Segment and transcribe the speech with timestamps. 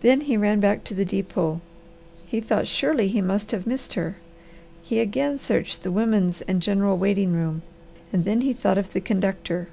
[0.00, 1.60] Then he ran back to the depot.
[2.26, 4.16] He thought surely he must have missed her.
[4.82, 7.62] He again searched the woman's and general waiting room
[8.12, 9.68] and then he thought of the conductor.